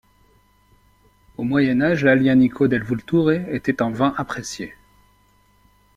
[1.37, 4.73] Au Moyen Âge, l'Aglianico del Vulture était un vin apprécié.